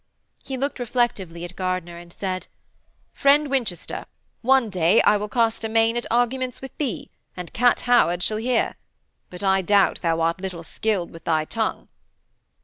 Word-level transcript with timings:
He 0.43 0.57
looked 0.57 0.79
reflectively 0.79 1.45
at 1.45 1.55
Gardiner 1.55 1.97
and 1.99 2.11
said: 2.11 2.47
'Friend 3.13 3.51
Winchester, 3.51 4.07
one 4.41 4.71
day 4.71 4.99
I 5.03 5.15
will 5.15 5.29
cast 5.29 5.63
a 5.63 5.69
main 5.69 5.95
at 5.95 6.07
arguments 6.09 6.59
with 6.59 6.75
thee, 6.79 7.11
and 7.37 7.53
Kat 7.53 7.81
Howard 7.81 8.23
shall 8.23 8.37
hear. 8.37 8.77
But 9.29 9.43
I 9.43 9.61
doubt 9.61 10.01
thou 10.01 10.21
art 10.21 10.41
little 10.41 10.63
skilled 10.63 11.11
with 11.11 11.25
thy 11.25 11.45
tongue.' 11.45 11.87